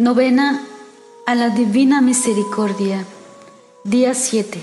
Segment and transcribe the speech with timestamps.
[0.00, 0.66] Novena
[1.26, 3.04] a la Divina Misericordia,
[3.84, 4.58] día 7.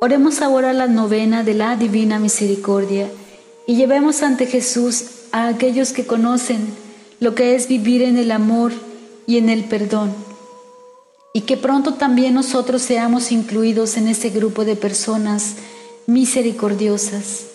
[0.00, 3.10] Oremos ahora la novena de la Divina Misericordia
[3.66, 6.60] y llevemos ante Jesús a aquellos que conocen
[7.18, 8.70] lo que es vivir en el amor
[9.26, 10.14] y en el perdón,
[11.34, 15.56] y que pronto también nosotros seamos incluidos en ese grupo de personas
[16.06, 17.46] misericordiosas.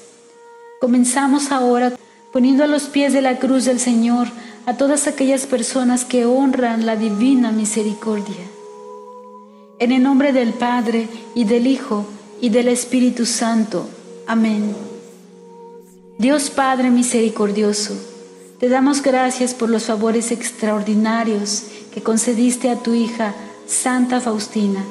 [0.81, 1.93] Comenzamos ahora
[2.33, 4.27] poniendo a los pies de la cruz del Señor
[4.65, 8.45] a todas aquellas personas que honran la divina misericordia.
[9.79, 12.05] En el nombre del Padre y del Hijo
[12.39, 13.87] y del Espíritu Santo.
[14.25, 14.73] Amén.
[16.17, 17.93] Dios Padre misericordioso,
[18.59, 23.33] te damos gracias por los favores extraordinarios que concediste a tu hija
[23.67, 24.83] Santa Faustina,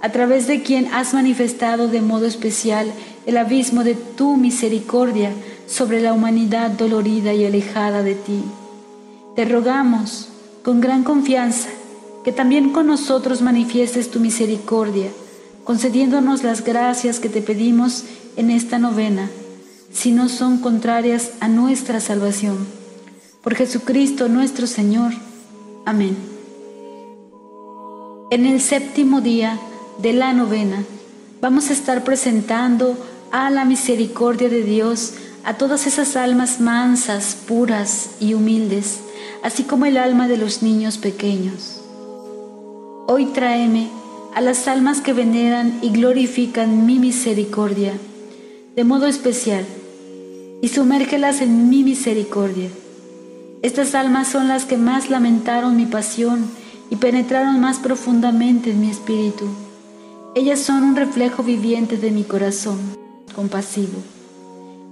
[0.00, 2.92] a través de quien has manifestado de modo especial
[3.24, 5.32] el abismo de tu misericordia
[5.66, 8.44] sobre la humanidad dolorida y alejada de ti.
[9.36, 10.28] Te rogamos
[10.62, 11.68] con gran confianza
[12.24, 15.10] que también con nosotros manifiestes tu misericordia,
[15.62, 18.04] concediéndonos las gracias que te pedimos
[18.36, 19.28] en esta novena,
[19.92, 22.56] si no son contrarias a nuestra salvación.
[23.42, 25.12] Por Jesucristo nuestro Señor.
[25.84, 26.16] Amén.
[28.30, 29.60] En el séptimo día
[29.98, 30.82] de la novena
[31.42, 32.96] vamos a estar presentando
[33.32, 35.12] a la misericordia de Dios
[35.44, 39.00] a todas esas almas mansas, puras y humildes
[39.46, 41.80] así como el alma de los niños pequeños.
[43.06, 43.88] Hoy tráeme
[44.34, 47.92] a las almas que veneran y glorifican mi misericordia,
[48.74, 49.64] de modo especial,
[50.62, 52.70] y sumérgelas en mi misericordia.
[53.62, 56.50] Estas almas son las que más lamentaron mi pasión
[56.90, 59.46] y penetraron más profundamente en mi espíritu.
[60.34, 62.80] Ellas son un reflejo viviente de mi corazón
[63.32, 64.15] compasivo.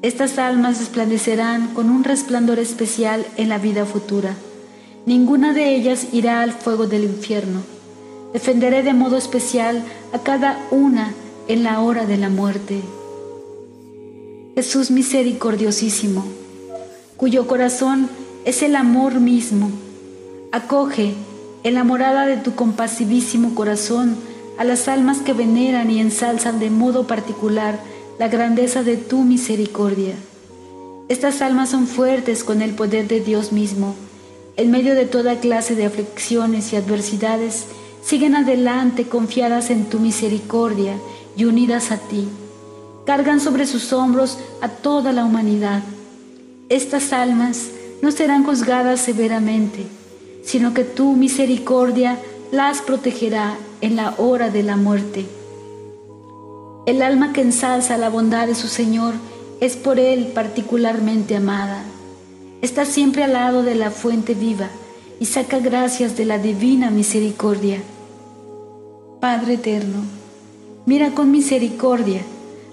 [0.04, 4.34] Estas almas resplandecerán con un resplandor especial en la vida futura.
[5.06, 7.62] Ninguna de ellas irá al fuego del infierno.
[8.34, 9.82] Defenderé de modo especial
[10.12, 11.14] a cada una
[11.48, 12.82] en la hora de la muerte.
[14.54, 16.22] Jesús misericordiosísimo,
[17.16, 18.10] cuyo corazón
[18.44, 19.70] es el amor mismo,
[20.52, 21.14] acoge
[21.62, 24.16] en la morada de tu compasivísimo corazón
[24.58, 30.14] a las almas que veneran y ensalzan de modo particular la grandeza de tu misericordia.
[31.08, 33.94] Estas almas son fuertes con el poder de Dios mismo.
[34.56, 37.66] En medio de toda clase de aflicciones y adversidades,
[38.04, 40.94] siguen adelante confiadas en tu misericordia
[41.36, 42.28] y unidas a ti.
[43.04, 45.82] Cargan sobre sus hombros a toda la humanidad.
[46.68, 47.68] Estas almas
[48.00, 49.86] no serán juzgadas severamente,
[50.44, 52.18] sino que tu misericordia
[52.52, 55.26] las protegerá en la hora de la muerte.
[56.86, 59.14] El alma que ensalza la bondad de su Señor
[59.60, 61.82] es por Él particularmente amada.
[62.60, 64.68] Está siempre al lado de la fuente viva
[65.18, 67.82] y saca gracias de la divina misericordia.
[69.18, 70.04] Padre eterno,
[70.84, 72.20] mira con misericordia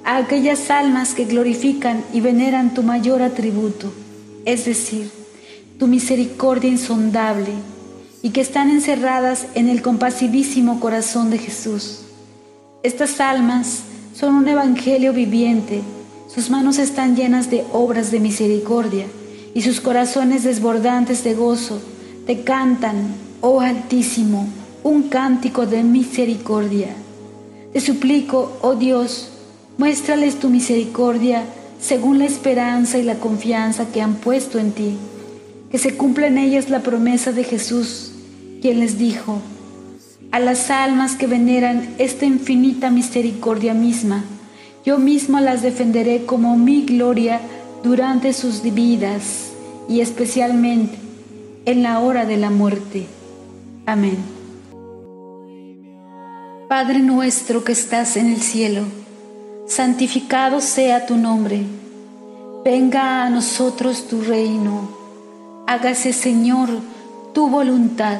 [0.04, 3.94] a aquellas almas que glorifican y veneran tu mayor atributo,
[4.44, 5.10] es decir,
[5.80, 7.54] tu misericordia insondable,
[8.22, 12.02] y que están encerradas en el compasivísimo corazón de Jesús.
[12.84, 13.84] Estas almas
[14.14, 15.82] son un evangelio viviente.
[16.28, 19.06] Sus manos están llenas de obras de misericordia
[19.54, 21.82] y sus corazones desbordantes de gozo
[22.26, 24.48] te cantan, oh Altísimo,
[24.84, 26.90] un cántico de misericordia.
[27.74, 29.30] Te suplico, oh Dios,
[29.78, 31.44] muéstrales tu misericordia
[31.80, 34.98] según la esperanza y la confianza que han puesto en ti,
[35.72, 38.12] que se cumpla en ellas la promesa de Jesús,
[38.62, 39.42] quien les dijo,
[40.31, 44.24] a las almas que veneran esta infinita misericordia misma.
[44.86, 47.42] Yo mismo las defenderé como mi gloria
[47.84, 49.52] durante sus vidas
[49.90, 50.97] y especialmente
[51.66, 53.06] en la hora de la muerte.
[53.86, 54.18] Amén.
[56.69, 58.84] Padre nuestro que estás en el cielo,
[59.68, 61.63] santificado sea tu nombre.
[62.63, 64.90] Venga a nosotros tu reino.
[65.68, 66.69] Hágase, Señor,
[67.34, 68.19] tu voluntad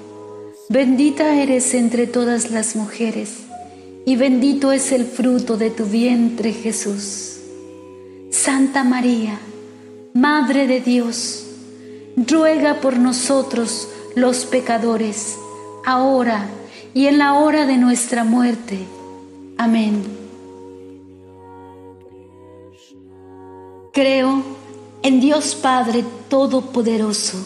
[0.71, 3.39] Bendita eres entre todas las mujeres,
[4.05, 7.41] y bendito es el fruto de tu vientre Jesús.
[8.29, 9.37] Santa María,
[10.13, 11.45] Madre de Dios,
[12.15, 15.35] ruega por nosotros los pecadores,
[15.85, 16.47] ahora
[16.93, 18.79] y en la hora de nuestra muerte.
[19.57, 20.01] Amén.
[23.91, 24.41] Creo
[25.03, 27.45] en Dios Padre Todopoderoso,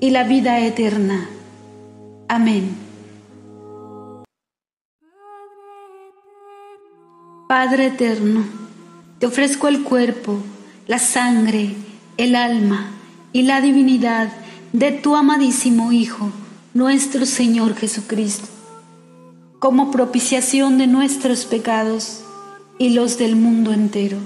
[0.00, 1.28] y la vida eterna.
[2.28, 2.76] Amén.
[7.48, 8.44] Padre eterno,
[9.18, 10.38] te ofrezco el cuerpo,
[10.86, 11.74] la sangre,
[12.16, 12.90] el alma
[13.32, 14.32] y la divinidad
[14.72, 16.32] de tu amadísimo Hijo
[16.74, 18.48] nuestro Señor Jesucristo,
[19.60, 22.22] como propiciación de nuestros pecados
[22.80, 24.18] y los del mundo entero.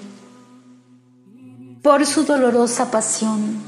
[1.83, 3.68] Por su dolorosa pasión,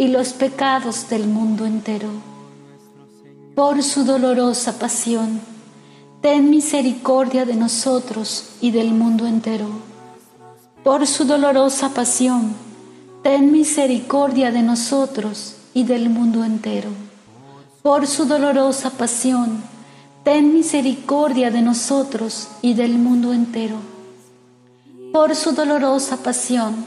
[0.00, 2.08] y los pecados del mundo entero.
[3.54, 5.42] Por su dolorosa pasión,
[6.22, 9.66] ten misericordia de nosotros y del mundo entero.
[10.82, 12.54] Por su dolorosa pasión,
[13.22, 16.88] ten misericordia de nosotros y del mundo entero.
[17.82, 19.62] Por su dolorosa pasión,
[20.24, 23.76] ten misericordia de nosotros y del mundo entero.
[25.12, 26.86] Por su dolorosa pasión,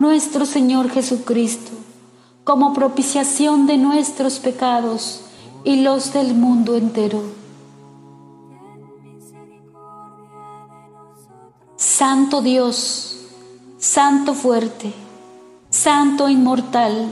[0.00, 1.72] nuestro Señor Jesucristo,
[2.42, 5.20] como propiciación de nuestros pecados
[5.62, 7.22] y los del mundo entero.
[11.76, 13.26] Santo Dios,
[13.76, 14.94] Santo fuerte,
[15.68, 17.08] Santo inmortal,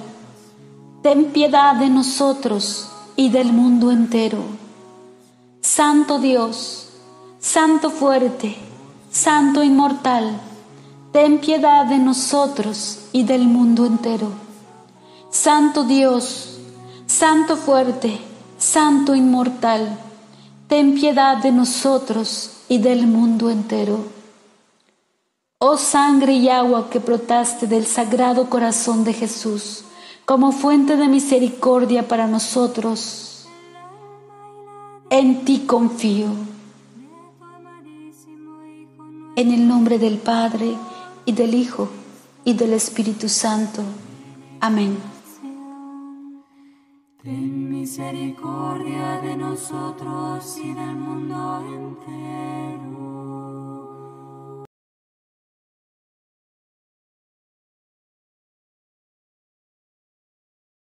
[1.02, 4.38] ten piedad de nosotros y del mundo entero.
[5.60, 6.88] Santo Dios,
[7.38, 8.56] Santo fuerte,
[9.10, 10.40] Santo inmortal,
[11.12, 14.30] ten piedad de nosotros y del mundo entero.
[15.30, 16.58] Santo Dios,
[17.06, 18.18] Santo fuerte,
[18.58, 19.98] Santo inmortal,
[20.68, 23.98] ten piedad de nosotros y del mundo entero.
[25.58, 29.84] Oh sangre y agua que brotaste del sagrado corazón de Jesús,
[30.24, 33.46] como fuente de misericordia para nosotros,
[35.10, 36.26] en ti confío.
[39.36, 40.76] En el nombre del Padre,
[41.28, 41.90] y del Hijo
[42.42, 43.82] y del Espíritu Santo.
[44.60, 44.96] Amén.
[47.22, 53.07] misericordia de nosotros y del mundo entero.